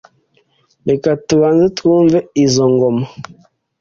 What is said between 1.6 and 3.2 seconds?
twumve izo ngoma